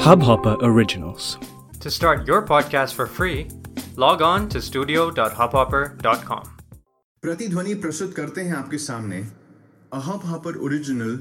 Hubhopper 0.00 0.56
Originals. 0.60 1.38
To 1.80 1.90
start 1.90 2.26
your 2.26 2.42
podcast 2.42 2.94
for 2.94 3.06
free, 3.06 3.48
log 3.96 4.22
on 4.22 4.48
to 4.48 4.60
studio.hubhopper.com. 4.60 6.44
प्रतिध्वनि 7.22 7.74
प्रस्तुत 7.74 8.14
करते 8.14 8.40
हैं 8.40 8.54
आपके 8.56 8.78
सामने 8.78 9.18
a 9.92 9.98
Hubhopper 10.26 10.56
original 10.58 11.16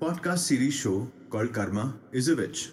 podcast 0.00 0.48
series 0.48 0.74
show 0.74 0.92
called 1.32 1.50
Karma 1.50 1.92
is 2.14 2.30
a 2.30 2.34
witch 2.34 2.66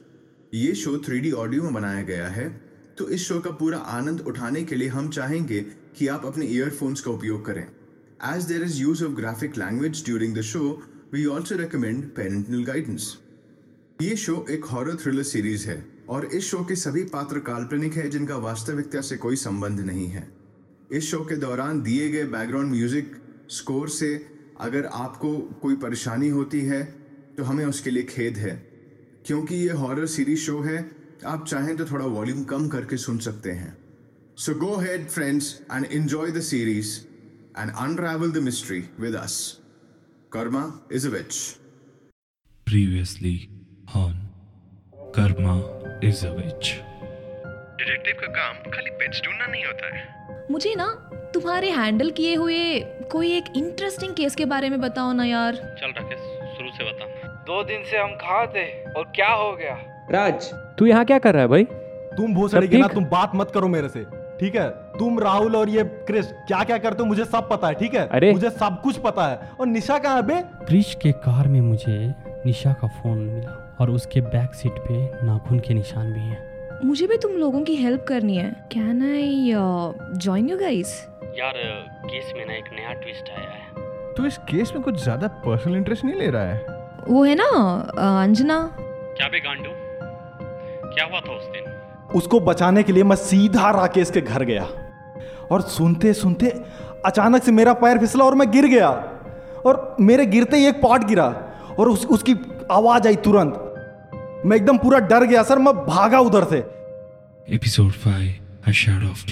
ये 0.53 0.73
show 0.75 0.97
three 1.05 1.31
audio 1.43 1.63
में 1.63 1.73
बनाया 1.73 2.01
गया 2.01 2.27
है 2.29 2.49
तो 2.97 3.07
इस 3.09 3.27
शो 3.27 3.39
का 3.39 3.51
पूरा 3.61 3.77
आनंद 3.93 4.21
उठाने 4.27 4.63
के 4.63 4.75
लिए 4.75 4.89
हम 4.89 5.09
चाहेंगे 5.09 5.61
कि 5.97 6.07
आप 6.07 6.25
अपने 6.25 6.45
ईयरफोन्स 6.45 7.01
का 7.01 7.11
उपयोग 7.11 7.45
करें 7.45 7.65
as 8.35 8.45
there 8.45 8.63
is 8.63 8.81
use 8.81 9.05
of 9.05 9.13
graphic 9.13 9.57
language 9.57 10.03
during 10.05 10.35
the 10.37 10.41
show 10.41 10.61
we 11.15 11.25
also 11.25 11.55
recommend 11.57 12.03
parental 12.15 12.63
guidance 12.63 13.03
ये 14.01 14.15
शो 14.15 14.33
एक 14.51 14.65
हॉरर 14.65 14.95
थ्रिलर 14.95 15.23
सीरीज़ 15.23 15.67
है 15.69 15.75
और 16.09 16.25
इस 16.27 16.43
शो 16.43 16.57
के 16.65 16.75
सभी 16.75 17.03
पात्र 17.13 17.39
काल्पनिक 17.39 17.93
है 17.93 18.09
जिनका 18.09 18.37
वास्तविकता 18.37 19.01
से 19.01 19.17
कोई 19.17 19.35
संबंध 19.35 19.79
नहीं 19.81 20.07
है। 20.07 20.27
इस 20.91 21.09
शो 21.11 21.19
के 21.25 21.35
दौरान 21.35 21.81
दिए 21.81 22.09
गए 22.09 22.23
बैकग्राउंड 22.35 22.71
म्यूज़िक 22.71 23.15
स्कोर 23.49 23.89
से 23.89 24.13
अगर 24.59 24.85
आपको 24.93 25.33
कोई 25.61 25.75
परेशानी 25.77 26.29
होती 26.29 26.61
है 26.65 26.83
तो 27.37 27.43
हमें 27.43 27.65
उसके 27.65 27.89
लिए 27.89 28.03
खेद 28.05 28.37
है। 28.37 28.55
क्योंकि 29.25 29.55
ये 29.55 29.71
हॉरर 29.73 30.05
सीरीज़ 30.07 30.39
शो 30.41 30.61
है, 30.61 30.79
आप 31.25 31.45
चाहें 31.47 31.75
तो 31.77 31.85
थोड़ा 31.85 32.05
वॉल्यूम 32.07 32.43
कम 32.45 32.67
करके 32.69 32.97
सुन 32.99 33.17
सकते 33.21 33.51
हैं। 33.53 33.77
So 34.37 34.59
go 34.59 34.77
ahead 34.77 35.07
friends 35.09 35.59
and 35.71 35.85
enjoy 35.85 36.31
the 36.31 36.41
series 36.43 36.97
and 37.59 37.71
unravel 37.71 38.31
the 38.31 38.43
mystery 38.43 38.83
with 38.99 39.15
us 39.17 39.37
Karma 40.35 40.61
is 40.91 41.07
a 41.07 41.11
witch 41.11 41.35
previously 42.67 43.35
on 43.97 44.15
Karma 45.17 45.53
is 46.07 46.23
a 46.29 46.31
witch. 46.37 46.71
Detective 47.79 48.15
का 48.21 48.27
काम 48.27 48.71
खाली 48.71 48.89
पेट्स 49.01 49.21
ढूंढना 49.25 49.47
नहीं 49.47 49.65
होता 49.65 49.95
है। 49.95 50.03
मुझे 50.51 50.73
ना 50.75 50.87
तुम्हारे 51.33 51.69
हैंडल 51.71 52.09
किए 52.11 52.35
हुए 52.35 52.79
कोई 53.11 53.31
एक 53.33 53.45
इंटरेस्टिंग 53.57 54.13
केस 54.13 54.35
के 54.35 54.45
बारे 54.45 54.69
में 54.69 54.79
बताओ 54.81 55.11
ना 55.13 55.25
यार। 55.25 55.55
चल 55.81 55.93
राकेश 55.99 56.19
शुरू 56.57 56.71
से 56.71 56.91
बता। 56.91 57.27
दो 57.47 57.63
दिन 57.63 57.83
से 57.83 57.97
हम 57.97 58.15
कहाँ 58.15 58.45
थे 58.47 58.65
और 58.91 59.11
क्या 59.15 59.29
हो 59.33 59.51
गया? 59.55 59.75
राज 60.11 60.51
तू 60.79 60.85
यहाँ 60.85 61.05
क्या 61.05 61.19
कर 61.19 61.33
रहा 61.33 61.41
है 61.41 61.47
भाई? 61.47 61.63
तुम 62.17 62.33
भोसड़ी 62.35 62.67
के 62.67 62.77
ना 62.77 62.87
तुम 62.87 63.05
बात 63.05 63.31
मत 63.35 63.51
करो 63.53 63.67
मेरे 63.67 63.89
से 63.89 64.03
ठीक 64.39 64.55
है? 64.55 64.69
तुम 64.99 65.19
राहुल 65.19 65.55
और 65.55 65.69
ये 65.69 65.83
क्रिश 66.07 66.31
क्या 66.47 66.63
क्या 66.63 66.77
करते 66.77 67.03
हो 67.03 67.05
मुझे 67.05 67.25
सब 67.25 67.49
पता 67.49 67.67
है 67.67 67.73
ठीक 67.73 67.93
है? 67.95 68.07
अरे। 68.07 68.31
मुझे 68.33 68.49
सब 68.49 68.81
कुछ 68.81 68.97
पता 68.99 69.27
है। 69.27 69.51
और 69.59 69.67
निशा 69.67 69.97
कहाँ 69.97 70.15
है 70.15 70.21
बे? 70.23 70.41
ब्रिज 70.65 70.93
के 71.01 71.11
कार 71.23 71.47
में 71.47 71.59
मुझे 71.61 71.97
निशा 72.45 72.73
का 72.73 72.87
फ़ोन 72.87 73.17
मिला 73.19 73.77
और 73.81 73.89
उसके 73.91 74.21
बैक 74.23 74.53
सीट 74.55 74.79
पे 74.79 75.25
नाखून 75.25 75.59
के 75.59 75.73
निशान 75.73 76.11
भी 76.13 76.19
हैं। 76.19 76.79
मुझे 76.85 77.07
भी 77.07 77.17
तुम 77.17 77.31
लोगों 77.31 77.61
की 77.63 77.75
हेल्प 77.75 78.05
करनी 78.07 78.35
है। 78.37 78.49
Can 78.71 79.01
I 79.05 79.53
join 80.17 80.49
you 80.49 80.57
guys 80.57 80.95
यार 81.37 81.53
केस 82.05 82.33
में 82.37 82.45
ना 82.45 82.53
एक 82.53 82.65
नया 82.73 82.93
ट्विस्ट 82.93 83.29
आया 83.29 83.49
है। 83.49 84.13
तू 84.15 84.25
इस 84.25 84.37
केस 84.49 84.71
में 84.75 84.83
कुछ 84.83 85.01
ज़्यादा 85.03 85.27
पर्सनल 85.45 85.75
इंटरेस्ट 85.75 86.05
नहीं 86.05 86.15
ले 86.15 86.29
रहा 86.29 86.43
है? 86.43 86.65
वो 87.07 87.23
है 87.23 87.35
ना 87.35 87.47
अंजना। 88.21 88.59
क्या 89.17 89.27
बे 89.27 89.39
गांडू? 89.39 89.69
क्या 90.93 91.05
हुआ 91.05 91.19
था 91.19 91.35
उस 91.35 91.45
दिन? 91.45 91.71
उसको 92.15 92.39
बचाने 92.39 92.83
के 92.83 92.91
लिए 92.93 93.03
मैं 93.03 93.15
सीधा 93.15 93.69
राकेश 93.71 94.11
के 94.11 94.21
घर 94.21 94.43
गया। 94.43 94.67
और 95.51 95.61
सुनते 95.61 96.13
सुनते 96.13 96.49
अचानक 97.05 97.43
से 97.43 97.51
मेरा 97.51 97.73
पैर 97.73 97.97
फिसला 97.97 98.25
और 98.25 98.35
मैं 98.35 98.51
गिर 98.51 98.65
गया। 98.65 98.89
और 99.65 99.97
मेरे 99.99 100.25
गिरते 100.25 100.57
ही 100.57 100.67
एक 100.67 100.81
पॉट 100.81 101.03
गिरा 101.03 101.27
और 101.79 101.89
उस, 101.89 102.05
उसकी 102.05 102.33
आवाज़ 102.71 103.07
आई 103.07 103.15
तुरंत। 103.15 103.53
मैं 104.45 104.57
एकदम 104.57 104.77
पूरा 104.77 104.99
डर 104.99 105.23
गया 105.23 105.43
सर 105.43 105.59
मैं 105.59 105.73
भागा 105.73 106.19
उधर 106.19 106.43
से। 106.43 106.75
Episode 107.57 107.93
5 108.07 108.35
A 108.69 108.71
Shadow 108.71 109.11
of 109.11 109.31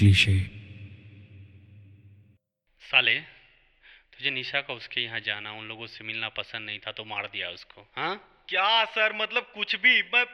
साले 2.80 3.14
तुझे 4.14 4.30
निशा 4.30 4.60
का 4.60 4.74
उसके 4.74 5.00
यहाँ 5.00 5.20
जाना 5.20 5.52
उन 5.52 5.64
लोगों 5.64 5.86
से 5.86 6.04
मिलना 6.04 6.28
पसंद 6.28 6.66
नहीं 6.66 6.78
था 6.78 6.92
तो 6.92 7.04
मार 7.04 7.26
दिया 7.32 7.48
उसको 7.48 7.88
हाँ? 7.96 8.44
क्या 8.48 8.84
सर? 8.84 9.18
मतलब 9.22 9.42
कुछ 9.42 9.76
भी 9.76 10.02
मैं 10.02 10.24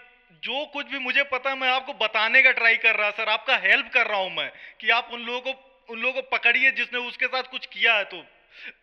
जो 0.45 0.67
कुछ 0.67 0.87
भी 0.87 0.99
मुझे 0.99 1.23
पता 1.23 1.51
है 1.51 1.61
मैं 1.61 1.69
आपको 1.69 1.93
बताने 1.93 2.43
का 2.43 2.51
ट्राई 2.51 2.77
कर 2.77 2.95
रहा 2.95 3.11
सर। 3.11 3.29
आपका 3.29 3.57
हेल्प 3.57 3.91
कर 3.95 4.07
रहा 4.07 4.21
हूँ 4.21 4.37
मैं 4.37 4.51
कि 4.81 4.91
आप 4.91 5.11
उन 5.13 5.21
लोगों 5.21 5.41
को 5.41 5.70
उन 5.91 5.99
लोगों 5.99 6.23
को 6.23 6.29
पकड़िए 6.33 6.71
जिसने 6.73 6.99
उसके 7.09 7.27
साथ 7.27 7.51
कुछ 7.51 7.67
किया 7.69 7.95
है 7.95 8.05
तो। 8.07 8.23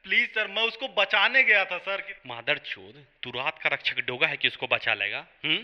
प्लीज़ 0.04 0.28
सर 0.30 0.48
मैं 0.48 0.64
उसको 0.64 0.88
बचाने 0.98 1.44
गया 1.44 1.64
था 1.66 1.78
सर 1.80 2.02
कि 2.02 2.14
मादर 2.28 2.58
चोद 2.66 3.04
तू 3.24 3.32
रात 3.32 3.60
का 3.64 3.70
रक्षक 3.70 4.00
डोगा 4.08 4.28
है 4.28 4.38
कि 4.38 4.48
उसको 4.48 4.68
बचा 4.68 4.94
लेगा? 4.94 5.26
हम्म 5.46 5.58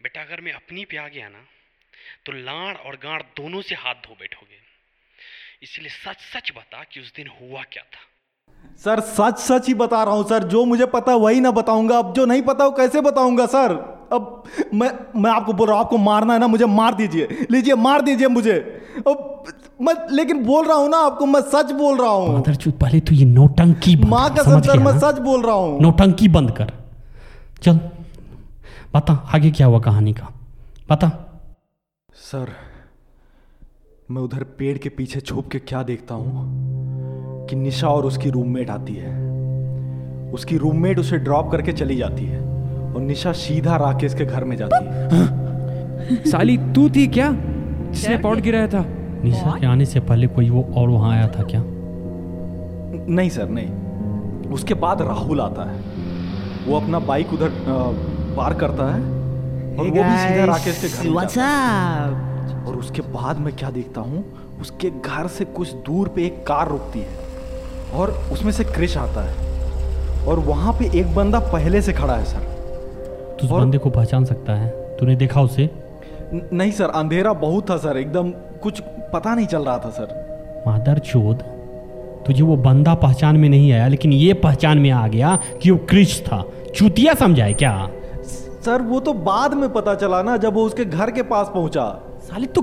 बेटा 0.00 0.20
अगर 0.22 0.40
मैं 0.40 0.52
अपनी 0.52 0.84
पे 0.84 0.96
आ 0.96 1.06
गया 1.08 1.28
ना 1.28 1.44
तो 2.26 2.32
लाड़ 2.34 2.76
और 2.76 2.96
गाड़ 2.96 3.22
दोनों 3.36 3.62
से 3.62 3.74
हाथ 3.76 3.94
धो 4.06 4.14
बैठोगे। 4.20 4.58
इसलिए 5.62 5.88
सच 5.90 6.20
सच 6.26 6.52
बता 6.56 6.84
कि 6.84 7.00
उस 7.00 7.12
दिन 7.14 7.28
हुआ 7.40 7.62
क्या 7.72 7.82
था। 7.84 8.06
सर 8.76 9.00
सच 9.08 9.38
सच 9.40 9.68
ही 9.68 9.74
बता 9.76 10.02
रहा 10.04 10.14
हूँ 10.14 10.28
सर 10.28 10.44
जो 10.48 10.64
मुझे 10.64 10.86
पता 10.88 11.14
वही 11.16 11.40
ना 11.40 11.50
बताऊँगा। 11.52 11.98
अब 11.98 12.12
जो 12.14 12.24
नहीं 12.26 12.42
पता 12.42 12.64
वो 12.64 12.72
कैसे 12.76 13.00
बताऊँगा 13.00 13.46
सर 13.48 13.72
अब 14.12 14.22
मैं 14.74 14.90
मैं 15.22 15.30
आपको 15.30 15.52
बोल 15.52 15.68
रहा 15.68 15.76
हूँ 15.76 15.84
आपको 15.84 15.98
मारना 16.00 16.32
है 16.32 16.40
ना 16.40 16.46
मुझे 16.48 16.66
मार 16.68 16.94
दीजिए। 16.94 17.46
लीजिए 17.50 17.74
मार 17.78 18.02
दीजिए 18.02 18.28
मुझे। 18.28 18.54
अब 19.06 19.26
मैं 19.82 19.94
लेकिन 20.12 20.44
बोल 20.44 20.66
रहा 20.66 20.76
हूँ 20.76 20.88
ना 20.88 20.96
आपको 20.96 21.26
मैं 21.26 21.40
सच 21.40 21.70
बोल 21.72 21.98
रहा 21.98 22.10
हूँ। 22.10 22.42
पहले 22.68 23.00
तू 23.00 23.14
ये 23.14 23.24
नोटंकी 23.24 23.96
माँ 23.96 24.28
समझ 24.36 24.66
सर 24.66 24.78
मैं 24.78 24.98
सच 24.98 25.18
बोल 25.18 25.42
रहा 25.42 25.54
हूँ। 25.54 25.80
नोटंकी 25.80 26.28
बंद 26.28 26.50
कर। 26.50 26.72
चल 27.62 27.80
बता 28.94 29.12
आगे 29.34 29.50
क्या 29.50 29.66
हुआ 29.66 29.80
कहानी 29.80 30.12
का? 30.12 30.28
बता। 30.90 31.10
सर 32.14 32.48
मैं 34.10 34.22
उधर 34.22 34.42
पेड़ 34.58 34.78
के 34.78 34.88
पीछे 34.88 35.20
छुप 35.20 35.48
के 35.48 35.58
क्या 35.58 35.82
देखता 35.82 36.14
हूँ? 36.14 37.46
कि 37.50 37.56
निशा 37.56 37.88
और 37.88 38.06
उसकी 38.06 38.30
रूममेट 38.30 38.70
आती 38.70 38.94
है। 38.94 39.12
उसकी 40.32 40.56
रूममेट 40.56 40.98
उसे 40.98 41.16
ड्रॉप 41.18 41.50
करके 41.52 41.72
चली 41.72 41.96
जाती 41.96 42.24
है 42.24 42.40
और 42.94 43.00
निशा 43.00 43.32
सीधा 43.32 43.76
राकेश 43.76 44.14
के 44.14 44.24
घर 44.24 44.44
में 44.44 44.56
जाती 44.56 44.84
है। 44.84 46.24
साली 46.30 46.56
तू 46.74 46.88
थी 46.90 47.06
क्या? 47.06 47.30
जिसने 47.32 48.18
पॉट 48.18 48.40
गिराया 48.40 48.66
था? 48.66 48.84
निशा 49.24 49.56
के 49.60 49.66
आने 49.66 49.84
से 49.84 50.00
पहले 50.00 50.26
कोई 50.26 50.50
वो 50.50 50.68
और 50.76 50.88
वहाँ 50.88 51.16
आया 51.16 51.28
था 51.28 51.42
क्या? 51.42 51.62
नहीं 53.08 53.30
सर 53.30 53.48
नहीं। 53.48 53.68
उसके 54.50 54.74
बाद 54.74 55.02
राहुल 55.02 55.40
आता 55.40 55.70
है। 55.70 55.80
वो 56.66 56.80
अपना 56.80 56.98
बाइक 56.98 57.32
उधर 57.32 57.50
पार 58.36 58.54
करता 58.54 58.94
है। 58.94 59.00
और 59.76 59.84
वो 59.84 59.90
भी 59.90 60.18
सीधा 60.18 60.44
राकेश 60.44 60.80
के 60.80 60.88
घर 60.88 61.10
में 61.10 61.26
जाता 61.26 61.46
है। 61.46 62.64
और 62.64 62.76
उसके 62.76 63.02
बाद 63.02 63.38
मैं 63.38 63.56
क्या 63.56 63.70
देखता 63.70 64.00
हूँ 64.00 64.24
उसके 64.60 64.90
घर 64.90 65.26
से 65.26 65.44
कुछ 65.44 65.72
दूर 65.72 66.08
पे 66.08 66.26
एक 66.26 66.46
कार 66.46 66.68
रुकती 66.68 67.00
है। 67.00 67.18
और 67.94 68.10
उसमें 68.32 68.52
से 68.52 68.64
क्रिश 68.64 68.96
आता 68.96 69.24
है। 69.30 69.50
और 70.26 70.38
वहाँ 70.38 70.72
पे 70.72 70.98
एक 70.98 71.14
बंदा 71.14 71.40
पहले 71.40 71.82
से 71.82 71.92
खड़ा 71.92 72.14
है 72.14 72.24
सर। 72.24 72.40
तू 73.40 73.46
उस 73.46 73.52
बंदे 73.52 73.78
को 73.78 73.90
पहचान 73.90 74.24
सकता 74.24 74.52
है? 74.52 74.68
तूने 74.68 75.16
देखा 75.16 75.42
उसे? 75.42 75.70
न- 76.32 76.48
नहीं 76.52 76.72
सर 76.72 76.84
अंधेरा 76.84 77.32
बहुत 77.32 77.70
था 77.70 77.76
सर 77.76 77.96
एकदम 77.96 78.30
कुछ 78.62 78.82
पता 79.12 79.34
नहीं 79.34 79.46
चल 79.46 79.62
रहा 79.62 79.78
था 79.78 79.90
सर। 79.90 80.62
मादर 80.66 80.98
चोद 80.98 81.42
तुझे 82.26 82.42
वो 82.42 82.56
बंदा 82.56 82.94
पहचान 82.94 83.36
में 83.36 83.48
नहीं 83.48 83.72
आया 83.72 83.86
लेकिन 83.88 84.12
ये 84.12 84.34
पहचान 84.34 84.78
में 84.78 84.90
आ 84.90 85.06
गया 85.08 85.38
कि 85.62 85.70
वो 85.70 85.78
क्रिश 85.88 86.20
था। 86.20 86.42
चूतिया 86.74 87.14
समझा 87.14 87.44
है 87.44 87.54
क्या? 87.54 87.90
सर 88.64 88.82
वो 88.82 89.00
तो 89.00 89.12
बाद 89.12 89.54
में 89.54 89.68
पता 89.72 89.94
चला 89.94 90.22
ना 90.22 90.36
जब 90.36 90.54
वो 90.54 90.64
उसके 90.64 90.84
घर 90.84 91.10
के 91.10 91.22
पास 91.22 91.50
पहुँचा। 91.54 91.86
साले 92.22 92.46
तू 92.46 92.62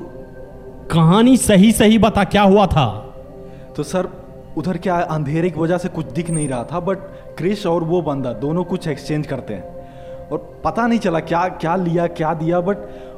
कहानी 0.92 1.36
सही 1.38 1.72
सही 1.72 1.98
बता 1.98 2.24
क्या 2.24 2.42
हुआ 2.42 2.66
था? 2.66 2.88
तो 3.76 3.84
सर 3.84 4.08
उधर 4.58 4.78
क्या 4.78 4.96
अंधेरे 4.96 5.50
की 5.50 5.60
वजह 5.60 5.78
से 5.78 5.90
कुछ 5.90 6.12
दिख 6.12 6.30
नहीं 6.30 6.48
रहा 6.50 6.64
था 6.64 6.80
बट 6.80 6.98
क्रिश 7.38 7.66
और 7.66 7.84
वो 7.84 8.02
बंदा 8.02 8.34
दोनों 8.34 8.64
कुछ 8.64 8.88
एक्सचेंज 8.88 9.28
करते 9.28 9.54
हैं। 9.54 9.76
और 10.32 10.38
पता 10.64 10.88
नहीं 10.88 11.00
चला 11.00 11.20
क्या 11.20 11.48
क्या 11.48 11.76
लिया 11.76 12.08
क्या 12.08 12.34
दिया 12.34 12.62
बट 12.62 12.78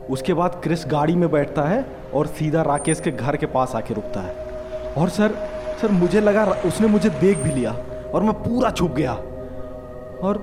उसके 0.09 0.33
बाद 0.33 0.59
क्रिश 0.63 0.85
गाड़ी 0.88 1.15
में 1.15 1.29
बैठता 1.31 1.63
है 1.63 1.85
और 2.13 2.27
सीधा 2.27 2.61
राकेश 2.61 3.00
के 3.00 3.11
घर 3.11 3.35
के 3.38 3.45
पास 3.45 3.75
आके 3.75 3.94
रुकता 3.94 4.21
है। 4.21 4.94
और 4.97 5.09
सर 5.09 5.33
सर 5.81 5.91
मुझे 5.91 6.21
लगा 6.21 6.45
उसने 6.65 6.88
मुझे 6.88 7.09
देख 7.09 7.38
भी 7.38 7.51
लिया 7.51 7.71
और 8.13 8.23
मैं 8.23 8.33
पूरा 8.33 8.71
छुप 8.71 8.91
गया। 8.91 9.13
और 10.23 10.38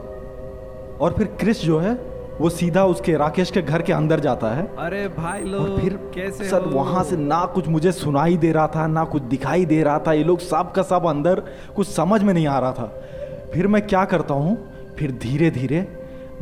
और 1.00 1.14
फिर 1.18 1.26
क्रिश 1.40 1.64
जो 1.64 1.78
है 1.78 1.94
वो 2.40 2.48
सीधा 2.50 2.84
उसके 2.84 3.16
राकेश 3.16 3.50
के 3.50 3.62
घर 3.62 3.82
के 3.82 3.92
अंदर 3.92 4.20
जाता 4.20 4.48
है। 4.54 4.66
अरे 4.78 5.06
भाई 5.08 5.40
और 5.40 5.46
लोग 5.46 5.78
फिर 5.80 5.96
कैसे 6.14 6.48
सर? 6.48 6.62
वहाँ 6.64 7.02
से 7.04 7.16
ना 7.16 7.44
कुछ 7.54 7.68
मुझे 7.68 7.92
सुनाई 7.92 8.36
दे 8.36 8.52
रहा 8.52 8.66
था 8.66 8.86
ना 8.86 9.04
कुछ 9.04 9.22
दिखाई 9.24 9.64
दे 9.64 9.82
रहा 9.82 9.98
था। 9.98 10.12
ये 10.12 10.24
लोग 10.24 10.38
सब 10.40 10.72
का 10.72 10.82
सब 10.82 11.06
अंदर 11.06 11.42
कुछ 11.76 11.88
समझ 11.88 12.22
में 12.22 12.32
नहीं 12.34 12.46
आ 12.46 12.58
रहा 12.58 12.72
था। 12.72 13.50
फिर 13.54 13.66
मैं 13.66 13.86
क्या 13.86 14.04
करता 14.04 14.34
हूँ 14.34 14.56
फिर 14.98 15.12
धीरे 15.12 15.50
धीरे 15.50 15.86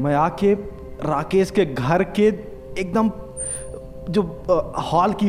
मैं 0.01 0.15
आके 0.15 0.55
राकेश 1.05 1.51
के 1.51 1.65
घर 1.67 2.03
के 2.19 2.31
एकदम 2.79 3.11
जो 4.11 4.23
हॉल 4.85 5.13
की 5.23 5.29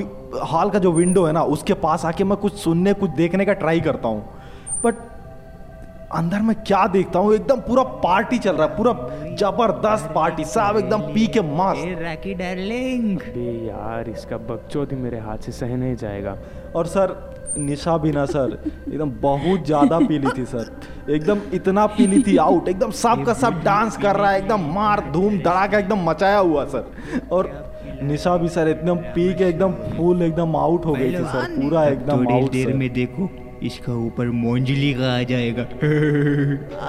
हॉल 0.51 0.69
का 0.69 0.79
जो 0.79 0.91
विंडो 0.91 1.25
है 1.25 1.33
ना 1.33 1.43
उसके 1.49 1.73
पास 1.81 2.05
आके 2.05 2.23
मैं 2.23 2.37
कुछ 2.37 2.53
सुनने 2.59 2.93
कुछ 2.93 3.09
देखने 3.17 3.45
का 3.45 3.53
ट्राई 3.55 3.81
करता 3.81 4.07
हूँ। 4.07 4.23
बट 4.83 4.95
अंदर 6.13 6.41
मैं 6.41 6.55
क्या 6.57 6.85
देखता 6.87 7.19
हूँ? 7.19 7.33
एकदम 7.33 7.59
पूरा 7.61 7.83
पार्टी 8.03 8.37
चल 8.39 8.55
रहा 8.55 8.67
है 8.67 8.75
पूरा 8.77 8.91
ज़बरदस्त 9.39 10.11
पार्टी 10.15 10.43
सब 10.45 10.77
एकदम 10.77 11.01
पी 11.13 11.25
के 11.27 11.41
मस्त। 11.41 11.85
रैकी 12.01 12.33
डार्लिंग। 12.33 13.19
यार 13.67 14.09
इसका 14.09 14.37
बकचोदी 14.49 14.95
मेरे 14.95 15.19
हाथ 15.19 15.37
से 15.37 15.51
सह 15.51 15.75
नहीं 15.75 15.95
जाएगा। 15.95 16.37
और 16.75 16.87
सर 16.87 17.15
निशा 17.57 17.97
भी 17.97 18.11
ना 18.11 18.25
सर। 18.25 18.57
एकदम 18.65 19.11
बहुत 19.21 19.65
ज़्यादा 19.65 19.99
पी 19.99 20.17
ली 20.19 20.29
थी 20.37 20.45
सर। 20.45 21.11
एकदम 21.11 21.41
इतना 21.53 21.85
पी 21.87 22.07
ली 22.07 22.21
थी 22.23 22.35
आउट 22.37 22.67
एकदम 22.67 22.91
सब 22.93 23.23
का 23.25 23.33
सब 23.35 23.61
डांस 23.63 23.97
कर 23.97 24.15
रहा 24.15 24.31
है 24.31 24.39
एकदम 24.39 24.65
मार 24.73 25.03
धूम 25.11 25.37
धड़ाका 25.39 25.77
एकदम 25.77 26.03
मचाया 26.09 26.37
हुआ 26.39 26.65
सर। 26.65 26.91
और 27.31 27.49
निशा 28.03 28.35
भी 28.37 28.47
सर 28.49 28.67
एकदम 28.67 28.97
पी 29.15 29.33
के 29.33 29.43
एकदम 29.43 29.71
फुल 29.95 30.21
एकदम 30.21 30.55
आउट 30.55 30.85
हो 30.85 30.93
गई 30.93 31.11
थी 31.11 31.23
सर। 31.25 31.47
पूरा 31.51 31.85
एकदम 31.87 32.25
थोड़ी 32.25 32.47
देर 32.49 32.73
में 32.73 32.91
देखो 32.93 33.29
इसका 33.63 33.93
ऊपर 33.95 34.29
मोंजली 34.35 34.93
का 34.93 35.13
आ 35.13 35.21
जाएगा। 35.23 35.63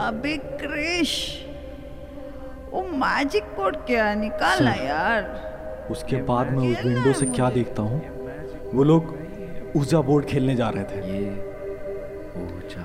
अबे 0.07 0.37
क्रिश! 0.63 1.13
वो 2.73 2.83
मैजिक 2.97 3.45
कोड 3.57 3.77
क्या 3.87 4.15
निकालना 4.15 4.73
यार? 4.75 5.87
उसके 5.91 6.17
बाद 6.23 6.51
मैं 6.53 6.73
उस 6.73 6.85
विंडो 6.85 7.13
से 7.13 7.27
क्या 7.29 7.51
देखता 7.51 7.83
हूँ? 7.83 8.01
वो 8.75 8.85
लोग 8.85 9.15
ऊर्जा 9.77 10.01
बोर्ड 10.01 10.25
खेलने 10.25 10.55
जा 10.57 10.69
रहे 10.69 10.85
थे। 10.85 10.99
ये 11.15 11.55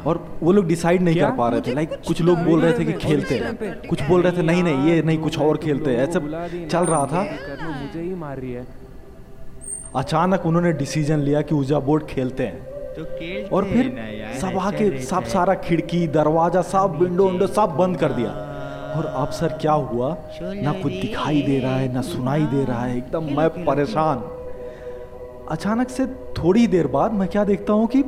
और 0.05 0.17
वो 0.41 0.51
लोग 0.51 0.67
डिसाइड 0.67 1.01
नहीं 1.01 1.15
क्या? 1.15 1.29
कर 1.29 1.35
पा 1.37 1.47
रहे 1.49 1.61
थे। 1.61 1.73
लाइक 1.73 1.89
कुछ 2.07 2.21
लोग 2.21 2.39
बोल 2.39 2.61
रहे 2.61 2.73
थे 2.79 2.85
कि 2.85 2.93
खेलते 2.99 3.35
हैं। 3.35 3.87
कुछ 3.87 4.01
बोल 4.01 4.21
रहे 4.21 4.37
थे 4.37 4.41
नहीं 4.41 4.63
नहीं 4.63 4.91
ये 4.91 5.01
नहीं 5.01 5.17
कुछ 5.17 5.39
और 5.39 5.57
खेलते 5.57 5.91
हैं। 5.91 5.97
ऐसे 5.99 6.19
चल 6.67 6.85
रहा 6.85 7.05
था। 7.05 7.21
मुझे 7.21 8.01
ही 8.01 8.13
मार 8.15 8.37
रही 8.37 8.51
है। 8.51 8.65
अचानक 9.95 10.45
उन्होंने 10.45 10.71
डिसीज़न 10.73 11.19
लिया 11.19 11.41
कि 11.41 11.55
ऊर्जा 11.55 11.79
बोर्ड 11.79 12.05
खेलते 12.05 12.43
हैं। 12.43 12.59
तो 12.95 13.03
खेलते 13.05 13.49
और 13.55 13.65
फिर 13.65 13.87
हैं 13.97 14.39
सब 14.39 14.57
आके 14.59 14.97
सब 15.01 15.23
सारा 15.23 15.53
खिड़की 15.63 16.07
दरवाज़ा 16.09 16.61
सब 16.61 16.97
विंडो 17.01 17.27
विंडो 17.29 17.47
सब 17.49 17.75
बंद 17.77 17.97
कर 17.97 18.11
दिया। 18.11 18.31
और 18.97 19.05
अब 19.05 19.29
सर 19.31 19.57
क्या 19.61 19.71
हुआ? 19.71 20.15
ना 20.41 20.71
कुछ 20.73 20.93
दिखाई 20.93 21.41
दे 21.41 21.59
रहा 21.59 21.75
है 21.75 21.93
ना 21.93 22.01
सुनाई 22.01 22.45
दे 22.45 22.63
रहा 22.65 22.83
है। 22.85 22.97
एकदम 22.97 23.23
मैं 23.37 23.49
परेशान। 23.65 24.23
अचानक 25.51 25.89
से 25.89 26.05
थोड़ी 26.37 26.65
देर 26.67 26.87
बाद 26.87 27.13
मैं 27.13 27.27
क्या 27.29 27.43
देखता 27.43 27.73
हूँ 27.73 27.87
कि 27.87 28.01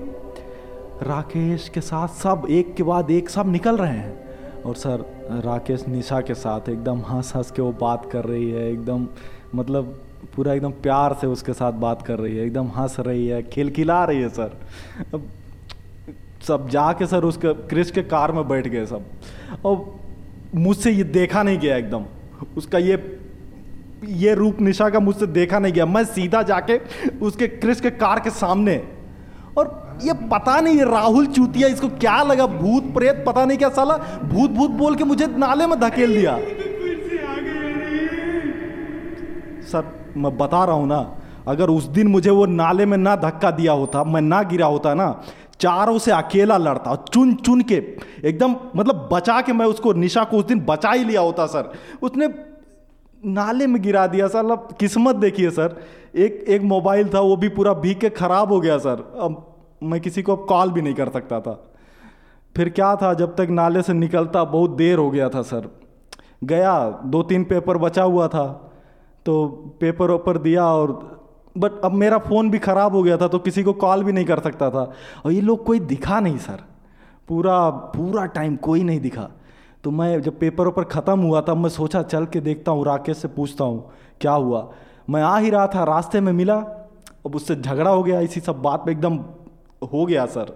राकेश 1.04 1.68
के 1.70 1.82
साथ 1.82 2.08
सब 2.08 2.48
एक 2.50 2.74
के 2.76 2.84
बाद 2.84 3.12
एक 3.12 3.30
सब 3.30 3.52
निकल 3.52 3.78
रहे 3.78 3.98
हैं। 3.98 4.62
और 4.64 4.76
सर, 4.76 5.06
राकेश 5.46 5.88
निशा 5.88 6.20
के 6.22 6.34
साथ 6.34 6.70
एकदम 6.70 7.00
हंस 7.02 7.32
हंस 7.36 7.52
के 7.52 7.62
वो 7.62 7.72
बात 7.72 8.10
कर 8.12 8.26
रही 8.26 8.50
है, 8.52 8.72
एकदम 8.72 9.08
मतलब 9.56 10.00
पूरा 10.36 10.54
एकदम 10.54 10.72
प्यार 10.84 11.14
से 11.22 11.28
उसके 11.28 11.54
साथ 11.54 11.74
बात 11.80 12.02
कर 12.02 12.20
रही 12.20 12.38
है, 12.38 12.46
एकदम 12.46 12.68
हंस 12.68 12.96
रही 13.00 13.28
है, 13.28 13.42
खिलखिला 13.44 14.04
रही 14.06 14.22
है 14.22 14.30
सर। 14.30 14.58
अब 15.14 15.28
सब 16.48 16.70
जाके 16.70 17.06
सर 17.06 17.24
उसके, 17.24 17.54
क्रिश 17.68 17.92
के 17.92 18.04
कार 18.04 18.32
में 18.32 18.48
बैठ 18.48 18.68
गए 18.68 18.86
सब। 18.86 19.06
और 19.66 19.86
मुझसे 20.56 20.92
ये 20.92 21.04
देखा 21.04 21.44
नहीं 21.44 21.60
गया 21.60 21.78
एकदम। 21.78 22.06
उसका 22.58 22.78
ये 22.78 22.96
ये 24.04 24.34
रूप 24.34 24.62
निशा 24.62 24.90
का 24.90 25.00
मुझसे 25.00 25.28
देखा 25.28 25.60
नहीं 25.60 25.74
गया। 25.74 25.86
मैं 25.86 26.04
सीधा 26.06 26.42
जाके 26.44 26.80
उसके 27.22 27.48
क्रिश 27.48 27.82
के 27.82 27.90
कार 27.92 28.20
के 28.20 28.30
सामने 28.32 28.76
और 29.58 30.00
ये 30.04 30.14
पता 30.30 30.60
नहीं 30.62 30.78
ये 30.78 30.86
राहुल 30.86 31.26
चूतिया, 31.28 31.68
इसको 31.68 31.88
क्या 31.90 32.22
लगा? 32.24 32.46
भूत 32.48 32.94
प्रेत, 32.94 33.24
पता 33.28 33.46
नहीं 33.46 33.58
क्या 33.58 33.70
साला। 33.70 33.98
भूत 34.24 34.52
भूत 34.52 34.72
बोल 34.72 34.96
के 34.96 35.04
मुझे 35.04 35.28
नाले 35.28 35.68
में 35.68 35.80
धकेल 35.80 36.16
दिया। 36.16 36.38
सर, 39.64 39.84
मैं 40.18 40.38
बता 40.38 40.64
रहा 40.66 40.76
हूँ 40.76 40.88
ना, 40.88 41.00
अगर 41.48 41.70
उस 41.70 41.86
दिन 41.86 42.08
मुझे 42.08 42.30
वो 42.30 42.46
नाले 42.46 42.86
में 42.86 42.98
ना 42.98 43.16
धक्का 43.16 43.52
दिया 43.52 43.72
होता, 43.74 44.04
मैं 44.04 44.22
ना 44.22 44.42
गिरा 44.44 44.66
होता 44.66 44.94
ना, 44.94 45.24
चारों 45.60 45.98
से 46.00 46.12
अकेला 46.12 46.58
लड़ता 46.58 46.96
चुन 47.14 47.34
चुन 47.36 47.62
के, 47.62 47.76
एकदम 48.24 48.56
मतलब 48.76 49.10
बचा 49.14 49.40
के 49.42 49.54
मैं 49.54 49.66
उसको, 49.66 49.94
निशा 49.94 50.24
को 50.24 50.38
उस 50.38 50.46
दिन 50.46 50.60
बचा 50.60 50.92
ही 50.92 51.04
लिया 51.04 51.22
होता, 51.22 51.46
सर। 51.46 51.72
उसने 52.02 52.28
नाले 53.26 53.68
में 53.68 53.82
गिरा 53.82 54.06
दिया, 54.08 54.28
सर। 54.28 54.44
मतलब 54.44 54.76
किस्मत 54.80 55.16
देखिए, 55.16 55.50
सर। 55.50 55.76
एक 56.16 56.44
एक 56.48 56.62
मोबाइल 56.62 57.10
था, 57.14 57.20
वो 57.20 57.36
भी 57.36 57.50
पूरा 57.50 57.74
भीग 57.76 58.00
के 58.00 58.10
ख़राब 58.12 58.52
हो 58.52 58.60
गया, 58.60 58.78
सर। 58.78 59.04
अब 59.20 59.46
मैं 59.84 60.00
किसी 60.02 60.22
को 60.22 60.36
अब 60.36 60.46
कॉल 60.46 60.72
भी 60.72 60.82
नहीं 60.82 60.94
कर 60.94 61.10
सकता 61.10 61.40
था। 61.42 61.54
फिर 62.56 62.70
क्या 62.70 62.96
था, 62.96 63.14
जब 63.14 63.36
तक 63.36 63.48
नाले 63.52 63.82
से 63.82 63.94
निकलता, 63.94 64.44
बहुत 64.44 64.72
देर 64.72 64.98
हो 64.98 65.10
गया 65.12 65.30
था, 65.30 65.42
सर। 65.42 65.70
गया 66.44 67.02
दो 67.06 67.22
तीन 67.24 67.44
पेपर 67.44 67.78
बचा 67.78 68.04
हुआ 68.04 68.28
था 68.28 68.46
तो 69.26 69.46
पेपर 69.82 70.12
वेपर 70.12 70.38
दिया 70.38 70.66
और 70.68 70.92
बट 71.58 71.80
अब 71.84 71.92
मेरा 71.92 72.18
फ़ोन 72.18 72.50
भी 72.50 72.60
ख़राब 72.60 72.96
हो 72.96 73.04
गया 73.04 73.18
था 73.18 73.28
तो 73.28 73.40
किसी 73.40 73.64
को 73.64 73.74
कॉल 73.74 74.04
भी 74.04 74.12
नहीं 74.12 74.26
कर 74.26 74.40
सकता 74.40 74.70
था। 74.70 74.82
और 75.26 75.32
ये 75.32 75.42
लोग 75.42 75.64
कोई 75.66 75.80
दिखा 75.82 76.20
नहीं, 76.20 76.38
सर। 76.38 76.64
पूरा 77.28 77.70
पूरा 77.70 78.26
टाइम 78.26 78.56
कोई 78.56 78.84
नहीं 78.84 79.00
दिखा। 79.00 79.30
तो 79.84 79.92
मैं 79.92 80.22
जब 80.22 80.40
पेपर 80.40 80.68
वेपर 80.68 80.84
ख़त्म 80.92 81.20
हुआ 81.20 81.40
तब 81.42 81.58
मैं 81.58 81.70
सोचा 81.70 82.02
चल 82.04 82.26
के 82.26 82.40
देखता 82.42 82.72
हूँ 82.72 82.86
राकेश 82.86 83.18
से 83.18 83.28
पूछता 83.30 83.64
हूँ 83.64 84.18
क्या 84.22 84.32
हुआ? 84.34 84.62
मैं 85.10 85.22
आ 85.22 85.38
ही 85.38 85.50
रहा 85.50 85.68
था 85.68 85.84
रास्ते 85.84 86.20
में 86.22 86.32
मिला। 86.34 86.56
अब 87.26 87.36
उससे 87.36 87.56
झगड़ा 87.56 87.90
हो 87.90 88.04
गया 88.04 88.20
इसी 88.22 88.40
सब 88.40 88.62
बात 88.62 88.84
पे 88.86 88.92
एकदम 88.92 89.18
हो 89.94 90.06
गया 90.06 90.26
सर। 90.28 90.52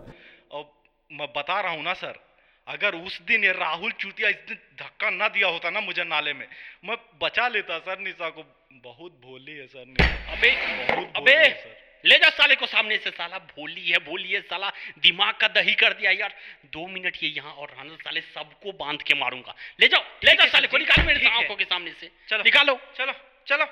अब 0.53 0.65
मैं 1.11 1.27
बता 1.37 1.59
रहा 1.61 1.71
हूँ 1.71 1.83
ना 1.83 1.93
सर 1.95 2.19
अगर 2.67 2.95
उस 2.97 3.19
दिन 3.27 3.43
ये 3.43 3.51
राहुल 3.53 3.91
चूतिया 3.99 4.29
इस 4.29 4.39
दिन 4.47 4.57
धक्का 4.79 5.09
ना 5.09 5.27
दिया 5.29 5.49
होता 5.49 5.69
ना 5.69 5.81
मुझे 5.81 6.03
नाले 6.05 6.33
में 6.33 6.45
मैं 6.87 6.97
बचा 7.23 7.47
लेता 7.47 7.79
सर 7.79 7.99
निशा 7.99 8.29
को। 8.29 8.43
बहुत 8.83 9.11
भोली 9.25 9.51
है 9.51 9.67
सर 9.67 9.85
निशा। 9.87 10.33
अबे 10.33 10.51
बहुत 10.87 11.13
अबे 11.17 11.31
है 11.33 11.49
सर। 11.51 11.75
ले 12.05 12.15
जा 12.15 12.29
साले 12.29 12.55
को 12.55 12.65
सामने 12.65 12.97
से 12.97 13.09
साला 13.09 13.37
भोली 13.37 13.89
है 13.89 13.97
भोली 13.99 14.31
है 14.31 14.41
साला 14.41 14.69
दिमाग 15.03 15.33
का 15.33 15.47
दही 15.47 15.73
कर 15.73 15.93
दिया 15.93 16.11
यार। 16.11 16.33
दो 16.73 16.87
मिनट 16.87 17.17
ये 17.23 17.29
यहाँ 17.29 17.51
और 17.51 17.67
रहना 17.69 17.95
साले 17.95 18.21
सबको 18.21 18.71
बाँध 18.77 19.01
के 19.01 19.13
मारूँगा। 19.13 19.55
ले 19.79 19.87
जाओ 19.87 20.01
ले 20.25 20.33
जाओ 20.33 20.47
साले 20.47 20.67
को 20.67 20.77
निकाल 20.77 21.05
मेरे 21.05 21.27
आँखों 21.27 21.55
के 21.55 21.63
सामने 21.63 21.91
से। 21.91 22.11
चलो। 22.29 22.43
निकालो। 22.43 22.77
चलो 22.97 23.13
चलो। 23.47 23.65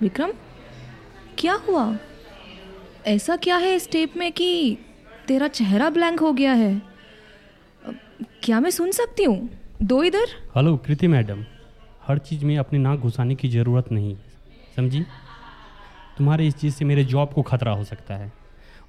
विक्रम 0.00 0.32
क्या 1.38 1.54
हुआ? 1.66 1.84
ऐसा 3.06 3.36
क्या 3.36 3.56
है 3.56 3.74
इस 3.74 3.90
टेप 3.90 4.16
में 4.16 4.30
कि 4.32 4.78
तेरा 5.28 5.48
चेहरा 5.48 5.90
ब्लैंक 5.90 6.20
हो 6.20 6.32
गया 6.32 6.52
है? 6.52 6.72
क्या 8.44 8.60
मैं 8.60 8.70
सुन 8.70 8.90
सकती 8.92 9.24
हूँ? 9.24 9.48
दो 9.82 10.02
इधर। 10.04 10.36
हेलो 10.56 10.76
कृति 10.76 11.08
मैडम। 11.08 11.44
हर 12.06 12.18
चीज़ 12.18 12.44
में 12.44 12.56
अपनी 12.58 12.78
नाक 12.78 12.98
घुसाने 12.98 13.34
की 13.34 13.48
ज़रूरत 13.48 13.92
नहीं। 13.92 14.16
समझी? 14.76 15.04
तुम्हारे 16.18 16.46
इस 16.46 16.54
चीज़ 16.54 16.74
से 16.74 16.84
मेरे 16.84 17.04
जॉब 17.04 17.32
को 17.32 17.42
खतरा 17.42 17.72
हो 17.72 17.84
सकता 17.84 18.14
है। 18.14 18.32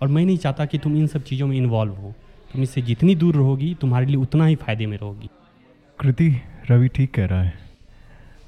और 0.02 0.08
मैं 0.08 0.26
नहीं 0.26 0.38
चाहता 0.38 0.66
कि 0.66 0.78
तुम 0.78 0.96
इन 0.98 1.08
सब 1.08 1.24
चीज़ों 1.24 1.48
में 1.48 1.56
इन्वॉल्व 1.58 1.94
हो। 1.94 2.14
तुम 2.54 2.64
इससे 2.64 2.82
जितनी 2.82 3.16
दूर 3.16 3.36
रहोगी 3.36 3.74
तुम्हारे 3.82 4.06
लिए 4.06 4.16
उतना 4.16 4.46
ही 4.46 4.56
फ़ायदे 4.56 4.86
में 4.86 4.98
रहोगी। 4.98 5.30
कृति 6.00 6.30
रवि 6.70 6.88
ठीक 6.88 7.14
कह 7.14 7.26
रहा 7.26 7.42
है। 7.44 7.54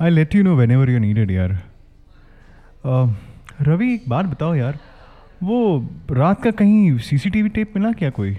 I 0.02 0.10
let 0.10 0.36
you 0.36 0.44
know 0.44 0.56
whenever 0.72 0.90
you 0.90 1.00
needed 1.00 1.32
यार 1.32 1.58
रवि 3.62 3.94
एक 3.94 4.04
बात 4.10 4.26
बताओ 4.26 4.56
यार। 4.56 4.78
वो 5.44 5.88
रात 6.12 6.44
का 6.44 6.52
कहीं 6.52 6.98
सीसीटीवी 7.00 7.50
टेप 7.50 7.74
मिला 7.76 7.92
क्या 7.92 8.10
कोई? 8.10 8.38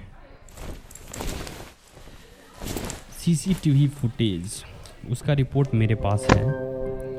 सीसीटीवी 3.18 3.88
फुटेज 3.88 4.64
उसका 5.10 5.32
रिपोर्ट 5.32 5.74
मेरे 5.74 5.94
पास 5.94 6.26
है। 6.30 6.69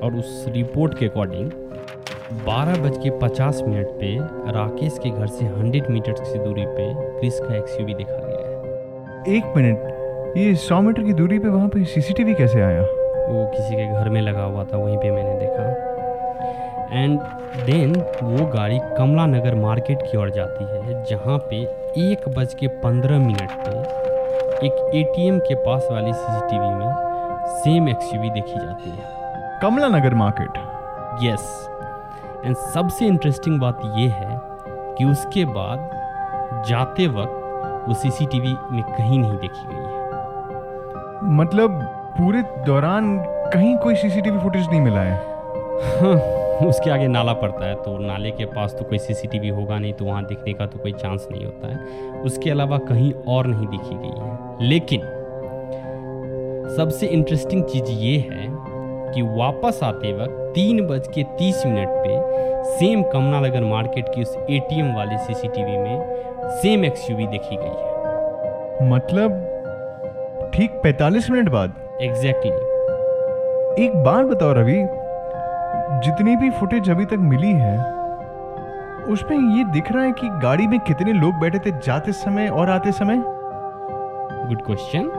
और 0.03 0.15
उस 0.15 0.46
रिपोर्ट 0.50 0.98
के 0.98 1.05
अकॉर्डिंग 1.05 1.51
बारह 2.46 2.81
बज 2.84 2.98
के 2.98 3.10
पचास 3.20 3.62
मिनट 3.67 3.88
पे 4.00 4.15
राकेश 4.51 4.98
के 5.03 5.10
घर 5.10 5.27
से 5.27 5.46
हंड्रेड 5.46 5.89
मीटर 5.89 6.12
की 6.12 6.39
दूरी 6.39 6.65
पे 6.67 6.93
क्रिस 7.20 7.39
का 7.39 7.55
एक्सयूवी 7.55 7.93
देखा 7.93 8.17
गया 8.17 8.48
है। 8.48 9.38
एक 9.38 9.53
मिनट 9.58 10.38
ये 10.38 10.55
सौ 10.55 10.81
मीटर 10.81 11.03
की 11.03 11.13
दूरी 11.13 11.39
पे 11.39 11.48
वहाँ 11.48 11.67
पे 11.67 11.84
सीसीटीवी 11.86 12.34
कैसे 12.34 12.62
आया? 12.62 12.81
वो 12.81 13.46
किसी 13.48 13.75
के 13.75 13.86
घर 13.93 14.10
में 14.10 14.22
लगा 14.22 14.43
हुआ 14.43 14.63
था 14.63 14.77
वहीं 14.77 14.98
पे 14.98 15.12
मैंने 15.12 15.39
देखा। 15.39 15.89
एंड 16.93 17.20
देन 17.65 17.93
वो 18.24 18.46
गाड़ी 18.46 18.79
कमला 18.98 19.25
नगर 19.25 19.55
मार्केट 19.55 20.01
की 20.01 20.17
ओर 20.17 20.29
जाती 20.29 20.63
है 20.65 21.03
जहाँ 21.05 21.38
पे 21.50 21.62
एक 22.01 22.27
बज 22.38 22.53
के 22.53 22.67
पंद्रह 22.84 23.20
मिनट 23.20 23.51
पे 23.67 24.65
एक 24.67 24.91
एटीएम 24.96 25.39
के 25.39 25.55
पास 25.55 25.88
वाली 25.91 26.13
सीसीटीवी 26.13 26.74
में 26.75 26.91
सेम 27.58 27.89
एक्सयूवी 27.89 28.29
देखी 28.29 28.60
जाती 28.60 28.89
है। 28.89 29.20
Kamla 29.61 29.87
Nagar 29.87 30.13
market. 30.13 30.57
Yes 31.23 31.69
and 32.45 32.55
सबसे 32.55 33.05
इंटरेस्टिंग 33.05 33.59
बात 33.59 33.81
यह 33.85 34.13
है 34.13 34.39
कि 34.97 35.05
उसके 35.05 35.45
बाद 35.45 36.63
जाते 36.67 37.07
वक्त 37.07 37.85
वो 37.87 37.93
सीसीटीवी 37.93 38.55
में 38.71 38.83
कहीं 38.83 39.19
नहीं 39.19 39.37
देखी 39.37 39.67
गई 39.67 39.83
है। 39.83 41.33
मतलब 41.33 41.79
पूरे 42.17 42.41
दौरान 42.65 43.17
कहीं 43.53 43.77
कोई 43.77 43.95
सीसीटीवी 43.95 44.39
फुटेज 44.39 44.67
नहीं 44.69 44.81
मिला 44.81 45.01
है? 45.01 45.15
हाँ, 45.99 46.67
उसके 46.67 46.89
आगे 46.91 47.07
नाला 47.07 47.33
पड़ता 47.33 47.65
है 47.65 47.75
तो 47.75 47.97
नाले 47.97 48.31
के 48.31 48.45
पास 48.45 48.75
तो 48.79 48.85
कोई 48.85 48.97
सीसीटीवी 48.97 49.49
होगा 49.49 49.77
नहीं 49.79 49.93
तो 49.93 50.05
वहाँ 50.05 50.25
दिखने 50.25 50.53
का 50.53 50.65
तो 50.65 50.79
कोई 50.79 50.93
चांस 50.93 51.27
नहीं 51.31 51.45
होता 51.45 51.67
है। 51.67 51.77
उसके 52.21 52.49
अलावा 52.49 52.77
कहीं 52.77 53.13
और 53.27 53.47
नहीं 53.47 53.67
दिखी 53.67 53.95
गई 53.95 54.19
है। 54.19 54.69
लेकिन 54.69 55.01
सबसे 56.77 57.07
इंटरेस्टिंग 57.07 57.63
चीज़ 57.63 57.91
ये 57.91 58.17
है 58.17 58.70
कि 59.13 59.21
वापस 59.21 59.79
आते 59.83 60.13
वक्त 60.13 60.51
तीन 60.55 60.87
बज 60.87 61.07
के 61.07 61.23
तीस 61.23 61.65
मिनट 61.65 61.89
पे 61.89 62.63
सेम 62.63 63.03
कमला 63.03 63.39
नगर 63.39 63.61
मार्केट 63.61 64.09
की 64.09 64.21
उस 64.21 64.37
एटीएम 64.49 64.95
वाले 64.95 65.17
सीसीटीवी 65.17 65.77
में 65.77 66.15
सेम 66.49 66.85
एक्सयूवी 66.85 67.27
देखी 67.27 67.55
गई 67.55 67.81
है। 67.81 68.89
मतलब 68.89 69.47
ठीक 70.53 70.81
45 70.85 71.29
मिनट 71.29 71.49
बाद? 71.49 71.73
Exactly 72.01 72.51
exactly. 72.51 72.71
एक 73.79 74.03
बात 74.03 74.25
बताओ 74.25 74.53
रवि 74.53 74.87
जितनी 76.05 76.35
भी 76.35 76.49
फुटेज 76.49 76.89
अभी 76.89 77.05
तक 77.05 77.17
मिली 77.19 77.51
है 77.51 78.01
उसमें 79.01 79.57
ये 79.57 79.63
दिख 79.63 79.91
रहा 79.91 80.03
है 80.03 80.11
कि 80.11 80.29
गाड़ी 80.29 80.67
में 80.67 80.79
कितने 80.79 81.13
लोग 81.13 81.33
बैठे 81.33 81.59
थे 81.59 81.71
जाते 81.71 82.11
समय 82.11 82.47
और 82.47 82.69
आते 82.69 82.91
समय? 82.91 83.17
गुड 84.47 84.61
क्वेश्चन 84.61 85.11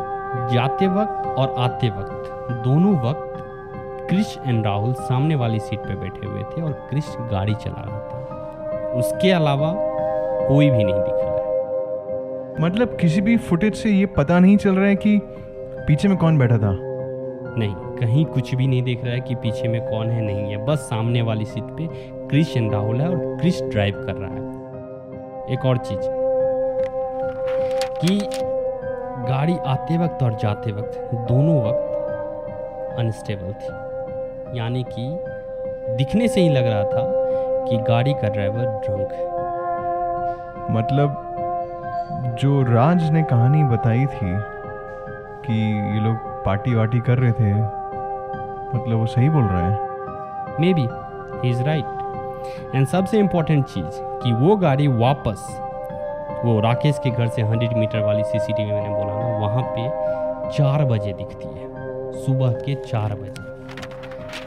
जाते 0.52 0.86
वक्त 0.86 1.26
और 1.26 1.54
आते 1.58 1.88
वक्त। 1.90 2.52
दोनों 2.52 2.94
वक्त 2.98 3.31
क्रिश 4.12 4.38
एंड 4.46 4.66
राहुल 4.66 4.92
सामने 4.92 5.34
वाली 5.34 5.58
सीट 5.58 5.78
पर 5.78 5.96
बैठे 5.96 6.26
हुए 6.26 6.42
थे 6.42 6.62
और 6.62 6.72
क्रिश 6.72 7.16
गाड़ी 7.18 7.54
चला 7.54 7.82
रहा 7.82 7.98
था। 7.98 8.98
उसके 8.98 9.30
अलावा 9.30 9.74
कोई 10.48 10.70
भी 10.70 10.84
नहीं 10.84 10.94
दिख 10.94 11.14
रहा 11.14 11.36
है। 11.36 12.60
मतलब 12.60 12.96
किसी 12.96 13.20
भी 13.20 13.36
फुटेज 13.36 13.74
से 13.74 13.90
ये 13.90 14.06
पता 14.06 14.38
नहीं 14.38 14.56
चल 14.56 14.74
रहा 14.74 14.86
है 14.86 14.96
कि 14.96 15.20
पीछे 15.86 16.08
में 16.08 16.16
कौन 16.18 16.38
बैठा 16.38 16.58
था? 16.58 16.76
नहीं 17.58 17.74
कहीं 17.74 18.24
कुछ 18.24 18.54
भी 18.54 18.66
नहीं 18.66 18.82
दिख 18.82 19.04
रहा 19.04 19.14
है 19.14 19.20
कि 19.20 19.34
पीछे 19.34 19.68
में 19.68 19.90
कौन 19.90 20.10
है 20.10 20.20
नहीं 20.20 20.50
है। 20.50 20.66
बस 20.66 20.78
सामने 20.78 21.22
वाली 21.22 21.44
सीट 21.44 21.64
पे 21.64 21.86
क्रिश 22.28 22.56
एंड 22.56 22.72
राहुल 22.72 23.00
है 23.00 23.08
और 23.08 23.38
क्रिश 23.40 23.62
ड्राइव 23.62 23.94
कर 23.94 24.14
रहा 24.14 24.30
है। 24.30 25.52
एक 25.52 25.66
और 25.66 25.76
चीज़ 25.76 26.00
कि 28.00 28.18
गाड़ी 29.32 29.56
आते 29.66 29.98
वक्त 29.98 30.22
और 30.22 30.34
जाते 30.34 30.72
वक्त 30.72 31.10
दोनों 31.14 31.56
वक्त 31.62 32.98
अनस्टेबल 32.98 33.52
थी। 33.52 33.81
यानी 34.54 34.82
कि 34.82 35.18
दिखने 35.96 36.28
से 36.28 36.40
ही 36.40 36.48
लग 36.48 36.66
रहा 36.66 36.84
था 36.84 37.02
कि 37.68 37.76
गाड़ी 37.76 38.14
का 38.14 38.28
ड्राइवर 38.28 38.64
ड्रंक 38.86 39.12
है। 39.12 39.30
मतलब 40.70 41.28
जो 42.40 42.62
राज 42.62 43.10
ने 43.10 43.22
कहानी 43.22 43.62
बताई 43.64 44.06
थी 44.06 44.34
कि 45.46 45.54
ये 45.94 46.00
लोग 46.00 46.16
पार्टी 46.44 46.74
वार्टी 46.74 47.00
कर 47.00 47.18
रहे 47.18 47.32
थे 47.32 47.54
मतलब 48.76 48.98
वो 48.98 49.06
सही 49.06 49.28
बोल 49.28 49.44
रहा 49.44 49.68
है। 49.68 49.78
Maybe 50.74 50.88
he 51.42 51.50
is 51.50 51.62
right 51.62 52.74
and 52.74 52.86
सबसे 52.86 53.18
इम्पोर्टेंट 53.18 53.64
चीज़ 53.64 54.00
कि 54.22 54.32
वो 54.32 54.56
गाड़ी 54.56 54.88
वापस 54.88 55.58
वो 56.44 56.60
राकेश 56.60 56.98
के 56.98 57.10
घर 57.10 57.26
से 57.26 57.42
100 57.42 57.74
मीटर 57.74 58.00
वाली 58.00 58.24
सीसीटीवी 58.24 58.72
मैंने 58.72 58.88
बोला 58.88 59.20
ना 59.20 59.38
वहाँ 59.38 59.62
पे 59.62 59.88
चार 60.50 60.84
बजे 60.84 61.12
दिखती 61.12 61.48
है। 61.48 61.70
सुबह 62.12 62.52
के 62.52 62.74
चार 62.74 63.14
बजे। 63.14 63.51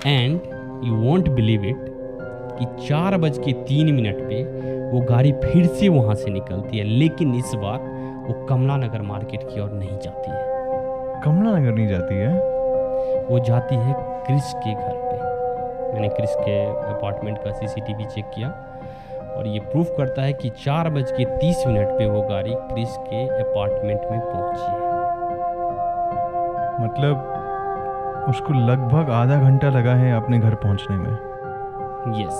And 0.05 0.41
you 0.85 0.95
won't 0.95 1.29
believe 1.29 1.63
it 1.65 1.85
कि 2.59 2.65
चार 2.87 3.17
बज 3.17 3.37
के 3.37 3.53
तीन 3.53 3.93
मिनट 3.93 4.17
पे 4.19 4.43
वो 4.91 4.99
गाड़ी 4.99 5.31
फिर 5.31 5.65
से 5.67 5.89
वहाँ 5.89 6.15
से 6.15 6.31
निकलती 6.31 6.77
है 6.77 6.83
लेकिन 6.83 7.33
इस 7.35 7.51
बार 7.55 7.79
वो 8.27 8.45
कमला 8.45 8.75
नगर 8.77 9.01
मार्केट 9.01 9.43
की 9.43 9.61
ओर 9.61 9.71
नहीं 9.71 9.97
जाती 9.99 10.31
है। 10.31 11.21
कमला 11.21 11.57
नगर 11.57 11.73
नहीं 11.73 11.87
जाती 11.87 12.15
है? 12.15 12.33
वो 13.29 13.39
जाती 13.39 13.75
है 13.75 13.93
क्रिस 13.97 14.53
के 14.53 14.73
घर 14.73 14.93
पे। 14.93 15.93
मैंने 15.93 16.09
क्रिस 16.09 16.35
के 16.35 16.65
अपार्टमेंट 16.65 17.37
का 17.37 17.51
सीसीटीवी 17.51 18.05
चेक 18.05 18.25
किया 18.25 18.49
और 19.37 19.47
ये 19.47 19.59
प्रूफ 19.59 19.93
करता 19.97 20.21
है 20.21 20.33
कि 20.33 20.49
चार 20.63 20.89
बज 20.89 21.11
के 21.11 21.25
तीस 21.25 21.63
मिनट 21.67 21.87
पे 21.87 22.05
वो 22.05 22.21
गाड़ी 22.21 22.53
क्रिस 22.53 22.97
के 22.97 23.27
अपार्टमेंट 23.39 24.01
में 24.11 24.19
पहुँची 24.19 24.61
है। 24.61 24.77
मतलब 26.85 27.43
उसको 28.29 28.53
लगभग 28.67 29.09
आधा 29.13 29.35
घंटा 29.41 29.69
लगा 29.69 29.93
है 29.95 30.15
अपने 30.15 30.39
घर 30.39 30.55
पहुँचने 30.63 30.97
में। 30.97 31.11
यस 32.19 32.39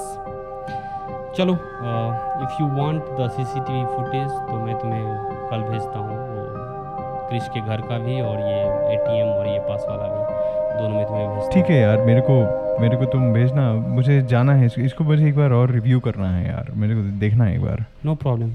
चलो 1.37 1.53
if 1.53 2.61
you 2.61 2.67
want 2.75 3.01
the 3.17 3.29
CCTV 3.31 3.85
footage 3.85 4.29
तो 4.47 4.59
मैं 4.65 4.75
तुम्हें 4.79 5.03
कल 5.49 5.61
भेजता 5.63 5.99
हूँ 5.99 6.17
वो 6.17 7.27
क्रिश 7.29 7.47
के 7.53 7.61
घर 7.61 7.81
का 7.81 7.97
भी 7.99 8.19
और 8.21 8.39
ये 8.39 8.59
एटीएम 8.93 9.27
और 9.27 9.47
ये 9.47 9.59
पास 9.59 9.85
वाला 9.89 10.07
भी 10.07 10.23
दोनों 10.77 10.95
में 10.95 11.05
तुम्हें 11.05 11.27
भेजता 11.29 11.51
ठीक 11.53 11.65
है। 11.65 11.79
यार 11.81 12.01
मेरे 12.05 12.21
को 12.29 12.35
मेरे 12.81 12.97
को 12.97 13.05
तुम 13.05 13.31
भेजना 13.33 13.71
मुझे 13.73 14.21
जाना 14.23 14.53
है 14.53 14.65
इसको, 14.65 14.81
इसको 14.81 15.03
बस 15.03 15.19
एक 15.21 15.35
बार 15.37 15.51
और 15.51 15.71
रिव्यू 15.71 15.99
करना 15.99 16.29
है 16.31 16.47
यार 16.47 16.71
मेरे 16.75 16.95
को 16.95 17.01
देखना 17.19 17.45
है 17.45 17.55
एक 17.55 17.61
बार। 17.61 17.85
नो 18.05 18.11
no 18.11 18.19
प्रॉब्लम 18.19 18.53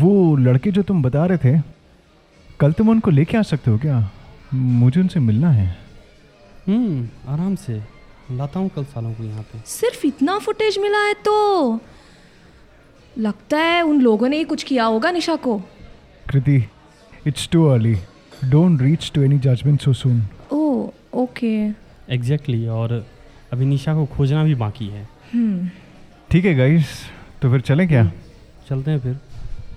वो 0.00 0.36
लड़के 0.36 0.70
जो 0.70 0.82
तुम 0.82 1.02
बता 1.02 1.26
रहे 1.26 1.38
थे 1.38 1.60
कल 2.60 2.72
तुम 2.72 2.88
उनको 2.88 3.10
लेके 3.10 3.36
आ 3.38 3.42
सकते 3.44 3.70
हो 3.70 3.78
क्या? 3.78 4.08
मुझे 4.54 5.00
उनसे 5.00 5.20
मिलना 5.20 5.50
है। 5.50 5.70
हम्म 6.68 7.32
आराम 7.32 7.54
से। 7.56 7.80
लाता 8.30 8.58
हूँ 8.60 8.68
कल 8.68 8.84
सालों 8.84 9.12
को 9.14 9.24
यहाँ 9.24 9.42
पे। 9.42 9.58
सिर्फ़ 9.66 10.06
इतना 10.06 10.38
फुटेज 10.38 10.78
मिला 10.78 10.98
है 10.98 11.14
तो 11.24 11.80
लगता 13.16 13.58
है 13.58 13.82
उन 13.82 14.00
लोगों 14.00 14.28
ने 14.28 14.36
ही 14.36 14.44
कुछ 14.44 14.62
किया 14.62 14.84
होगा 14.84 15.10
निशा 15.10 15.36
को। 15.36 15.58
Kriti 16.30 16.56
it's 17.26 17.48
too 17.52 17.64
early 17.66 17.94
don't 18.44 18.82
reach 18.82 19.10
to 19.14 19.22
any 19.22 19.38
judgement 19.38 19.80
so 19.80 19.92
soon 19.92 20.22
oh 20.52 20.88
okay. 21.14 21.54
Exactly 22.10 22.66
और 22.68 22.92
अभी 23.52 23.64
निशा 23.64 23.94
को 23.94 24.04
खोजना 24.06 24.44
भी 24.44 24.54
बाकी 24.54 24.86
है। 24.86 25.08
हम्म। 25.32 25.68
ठीक 26.30 26.44
है 26.44 26.54
गाइस 26.54 26.86
तो 27.42 27.50
फिर 27.50 27.60
चलें 27.60 27.86
क्या? 27.88 28.04
चलते 28.68 28.90
हैं 28.90 29.00
फिर। 29.00 29.18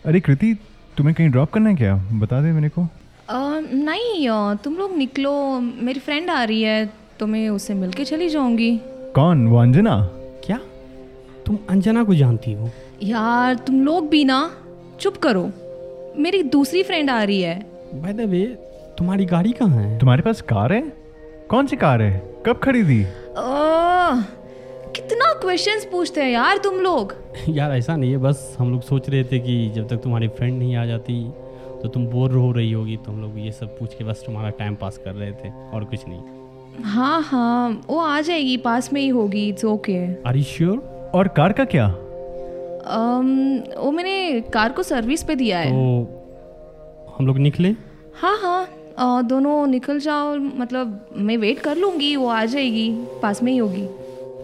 अरे 0.05 0.19
कृति 0.19 0.53
तुम्हें 0.97 1.15
कहीं 1.15 1.29
ड्रॉप 1.29 1.51
करना 1.51 1.69
है 1.69 1.75
क्या? 1.75 1.95
बता 2.13 2.41
दे 2.41 2.51
मेरे 2.51 2.69
को। 2.69 2.87
नहीं 3.31 4.27
आ, 4.29 4.53
तुम 4.53 4.75
लोग 4.77 4.97
निकलो। 4.97 5.59
मेरी 5.59 5.99
फ्रेंड 5.99 6.29
आ 6.29 6.43
रही 6.43 6.61
है 6.61 6.93
तो 7.19 7.27
मैं 7.27 7.49
उससे 7.49 7.73
मिलके 7.73 8.05
चली 8.05 8.29
जाऊँगी। 8.29 8.77
कौन? 9.15 9.47
वो 9.47 9.57
अंजना? 9.57 10.09
क्या? 10.43 10.59
तुम 11.45 11.57
अंजना 11.69 12.03
को 12.03 12.15
जानती 12.15 12.53
हो? 12.53 12.69
यार 13.03 13.55
तुम 13.55 13.85
लोग 13.85 14.09
भी 14.09 14.23
ना 14.25 14.39
चुप 14.99 15.17
करो। 15.17 15.43
मेरी 16.17 16.43
दूसरी 16.43 16.83
फ्रेंड 16.83 17.09
आ 17.09 17.23
रही 17.23 17.41
है। 17.41 17.59
बाय 17.93 18.13
द 18.13 18.21
वे 18.21 18.45
तुम्हारी 18.97 19.25
गाड़ी 19.25 19.51
कहाँ 19.51 19.83
है? 19.83 19.99
तुम्हारे 19.99 20.21
पास 20.21 20.41
कार 20.41 20.73
है? 20.73 20.81
कौन 21.49 21.67
सी 21.67 21.75
कार 21.75 22.01
है? 22.01 22.23
कब 22.45 22.59
खरीदी 22.63 23.05
कितना 24.95 25.33
क्वेश्चंस 25.33 25.85
पूछते 25.91 26.21
हैं 26.21 26.29
यार 26.31 26.57
तुम 26.57 26.75
लोग। 26.75 27.13
यार 27.49 27.71
ऐसा 27.71 27.95
नहीं 27.95 28.11
है 28.11 28.17
बस 28.17 28.55
हम 28.59 28.71
लोग 28.71 28.81
सोच 28.81 29.09
रहे 29.09 29.23
थे 29.23 29.39
कि 29.39 29.71
जब 29.75 29.87
तक 29.87 29.95
तुम्हारी 29.95 30.27
फ्रेंड 30.27 30.57
नहीं 30.59 30.75
आ 30.75 30.85
जाती 30.85 31.23
तो 31.85 31.89
तुम 31.89 32.05
बोर 32.07 32.31
हो 32.31 32.51
रही 32.51 32.71
होगी 32.71 32.95
तो 32.97 33.11
हम 33.11 33.21
लोग 33.21 33.37
ये 33.39 33.51
सब 33.51 33.77
पूछ 33.79 33.93
के 33.93 34.03
बस 34.03 34.23
तुम्हारा 34.25 34.49
टाइम 34.59 34.75
पास 34.75 34.97
कर 34.97 35.11
रहे 35.11 35.31
थे 35.31 35.49
और 35.73 35.83
कुछ 35.83 36.07
नहीं। 36.07 36.83
हाँ 36.83 37.21
हाँ 37.21 37.81
वो 37.87 37.99
आ 37.99 38.21
जाएगी 38.21 38.55
पास 38.57 38.91
में 38.93 38.99
ही 39.01 39.07
होगी 39.07 39.47
it's 39.49 39.65
okay 39.65 39.97
are 40.27 40.37
you 40.37 40.43
sure 40.43 41.11
और 41.15 41.27
कार 41.27 41.53
का 41.53 41.65
क्या? 41.65 41.85
um, 42.95 43.29
वो 43.77 43.91
मैंने 43.91 44.41
कार 44.53 44.71
को 44.71 44.83
सर्विस 44.83 45.23
पे 45.23 45.35
दिया 45.35 45.59
है। 45.59 45.69
तो 45.69 47.13
हम 47.17 47.27
लोग 47.27 47.37
निकले? 47.39 47.75
हाँ 48.21 48.37
हाँ 48.41 48.67
आ, 48.99 49.21
दोनों 49.21 49.65
निकल 49.67 49.99
जाओ 49.99 50.35
मतलब 50.35 50.99
मैं 51.17 51.37
वेट 51.37 51.59
कर 51.59 51.77
लूँगी 51.77 52.15
वो 52.15 52.27
आ 52.27 52.43
जाएगी 52.45 52.89
पास 53.21 53.43
में 53.43 53.51
ही 53.51 53.57
होगी। 53.57 53.87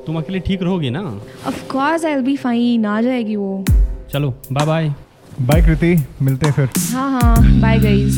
तुम 0.06 0.18
अकेले 0.18 0.40
ठीक 0.40 0.64
रहोगे 0.64 0.90
ना? 0.90 1.02
Of 1.48 1.68
course 1.72 2.06
I 2.06 2.16
will 2.16 2.26
be 2.26 2.38
fine 2.38 2.86
आ 2.86 3.02
जाएगी 3.02 3.36
वो। 3.36 3.64
चलो 4.12 4.34
बाय 4.52 4.66
बाय 4.66 4.94
बाय 5.40 5.62
कृति 5.62 5.96
मिलते 6.22 6.48
हैं 6.48 6.54
फिर 6.54 6.70
हाँ 6.96 7.10
हाँ. 7.12 7.36
Bye 7.62 7.80
guys 7.80 8.18